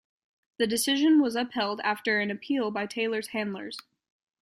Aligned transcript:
The 0.57 0.65
decision 0.65 1.21
was 1.21 1.35
upheld 1.35 1.79
after 1.81 2.19
an 2.19 2.31
appeal 2.31 2.71
by 2.71 2.87
Taylor's 2.87 3.27
handlers. 3.27 3.77